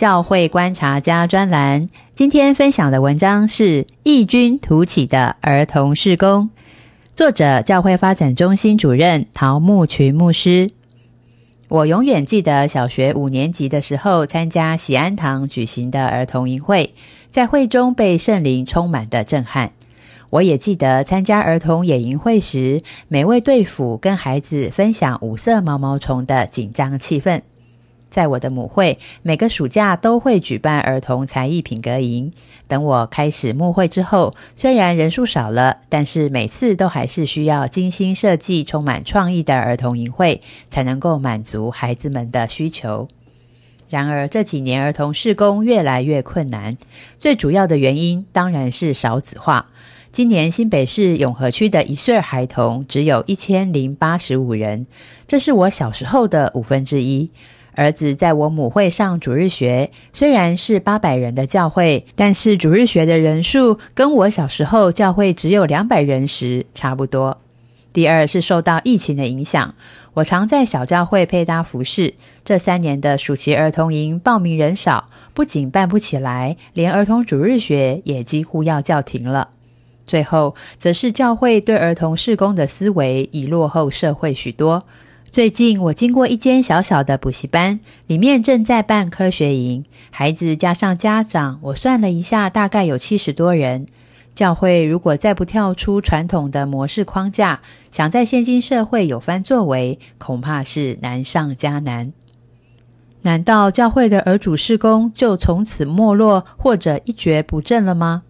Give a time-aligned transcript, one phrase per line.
[0.00, 1.90] 教会观察家专栏。
[2.14, 6.48] 今天分享的文章是异军突起的儿童事工，
[7.14, 10.70] 作者教会发展中心主任陶木群牧师。
[11.68, 16.94] 我永远记得小学五年级的时候，参加喜安堂举行的儿童营会，
[17.30, 19.72] 在会中被圣灵充满的震撼。
[20.30, 27.42] 我也记得参加儿童野营会时，每位队辅跟孩子分享五色毛毛虫的紧张气氛。
[28.10, 32.32] 在我的母会，每个暑假都会举办儿童才艺品格营。
[32.68, 43.08] 等我开始募会之后，虽然人数少了，但是每次都还是需要精心设计、充满创意的儿童营会，才能够满足孩子们的需求。
[43.88, 46.76] 然而这几年儿童事工越来越困难，
[47.18, 49.66] 最主要的原因当然是少子化。
[50.12, 54.86] 今年新北市永和区的一岁孩童只有一千零八十五人，
[55.26, 57.30] 这是我小时候的五分之一。
[57.80, 67.38] 儿子在我母会上主日学，虽然是八百人的教会，但是主日学的人数跟我小时候教会只有两百人时差不多。
[67.94, 69.74] 第二是受到疫情的影响，
[70.12, 72.12] 我常在小教会配搭服饰。
[72.44, 79.48] 这三年的暑期儿童营报名人少，不仅办不起来，连儿童主日学也几乎要叫停了。
[80.04, 84.84] 最后，则是教会对儿童事工的思维已落后社会许多。
[85.30, 87.78] 最近我经过一间小小的补习班，
[88.08, 93.86] 里面正在办科学营，孩子加上家长，我算了一下，大概有七十多人。
[94.34, 97.60] 教会如果再不跳出传统的模式框架，
[97.92, 102.12] 想在现今社会有番作为，恐怕是难上加难。
[103.22, 108.24] 难道教会的儿主事工就从此没落，或者一蹶不振了吗？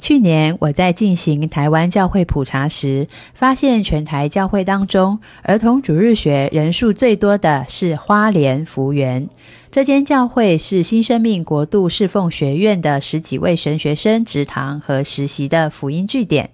[0.00, 9.28] 去年我在进行台湾教会普查时，发现全台教会当中，儿童主日学人数最多的是花莲福园。
[9.70, 16.48] 这间教会是新生命国度侍奉学院的十几位神学生职堂和实习的福音据点。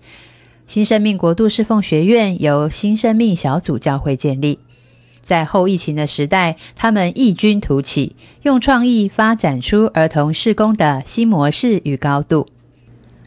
[0.66, 4.58] 新生命国度侍奉学院由新生命小组教会建立，
[5.20, 12.48] 在后疫情的时代，他们异军突起，用创意发展出儿童事工的新模式与高度。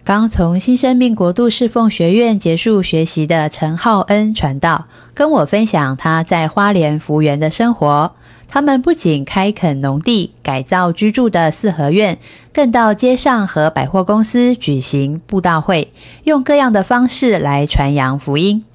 [0.04, 8.14] 刚从新生命国度侍奉学院结束学习的陈浩恩传道，跟我分享他在花莲福园的生活。
[8.48, 12.18] 他们不仅开垦农地、改造居住的四合院，
[12.52, 15.92] 更到街上和百货公司举行布道会，
[16.24, 18.66] 用各样的方式来传扬福音。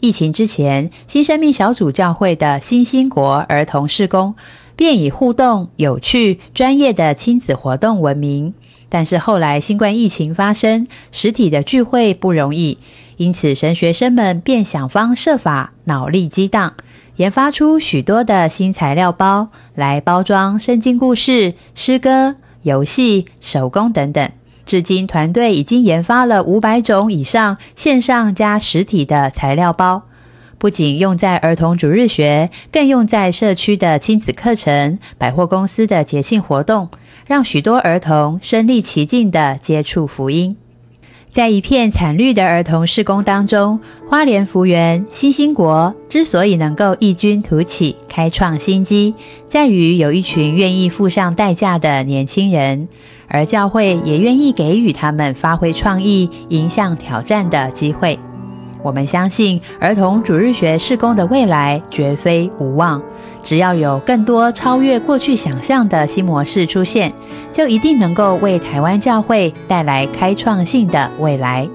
[0.00, 4.34] 疫情之前，新生命小组教会的新兴国儿童事工，
[4.74, 8.54] 便以互动、有趣、专业的亲子活动闻名。
[8.90, 12.76] 但是后来新冠疫情发生，实体的聚会不容易，
[13.16, 16.74] 因此神学生们便想方设法，脑力激荡，
[17.16, 24.30] 研发出许多的新材料包来包装圣经故事、诗歌、游戏、手工等等。
[24.66, 30.02] 至今，团队已经研发了五百种以上线上加实体的材料包，
[30.60, 36.90] 不仅用在儿童主日学，更用在社区的亲子课程、百货公司的节庆活动。
[37.26, 40.56] 让许多儿童身临其境的接触福音，
[41.30, 49.14] 在一片惨绿的儿童施工当中，花莲福园新兴国之所以能够异军突起、开创新机，
[49.48, 52.88] 在于有一群愿意付上代价的年轻人，
[53.28, 58.18] 而教会也愿意给予他们发挥创意、迎向挑战的机会。
[58.82, 63.02] 我们相信，儿童主日学施工的未来绝非无望。
[63.42, 67.12] 只要有更多超越过去想象的新模式出现，
[67.52, 71.68] 就一定能够为台湾教会带来开创性的未来。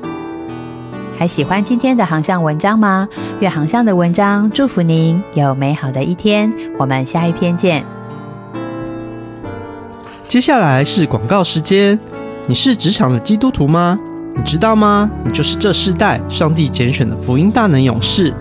[1.17, 3.07] 还喜欢今天的航向文章吗？
[3.39, 6.51] 愿航向的文章祝福您有美好的一天。
[6.77, 7.85] 我们下一篇见。
[10.27, 11.99] 接下来是广告时间。
[12.47, 13.99] 你是职场的基督徒吗？
[14.35, 15.09] 你知道吗？
[15.23, 18.33] 你就是这世代上帝拣选的福音大能勇士。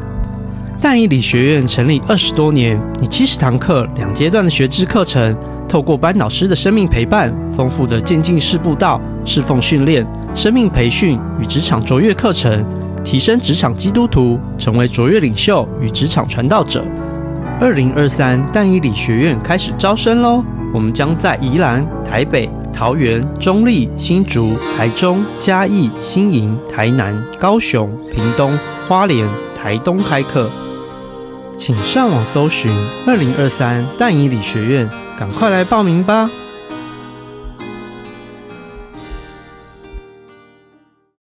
[0.80, 5.34] 但以理学院成立二十多年，以七十堂课、两阶段的学制课程，
[5.66, 12.62] 透过班导师的生命陪伴、丰富的渐进式步道、侍奉训练、生命培训与职场卓越课程，
[13.02, 16.84] 提升职场基督徒成为卓越领袖与职场传道者。
[17.60, 20.44] 二零二三但以理学院开始招生喽！
[20.74, 22.50] 我们将在宜兰、台北。
[22.74, 30.50] 桃园、中立、新竹、台中、嘉义、新营、台南、高雄、屏东、花莲、台东开课。
[31.56, 32.70] 请上网搜寻
[33.06, 36.28] 二零二三淡宜理学院，赶快来报名吧！